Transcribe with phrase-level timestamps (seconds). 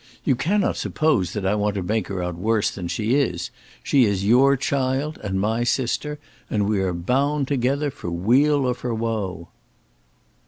[0.23, 3.51] You cannot suppose that I want to make her out worse than she is.
[3.83, 6.17] She is your child, and my sister;
[6.49, 9.49] and we are bound together for weal or for woe."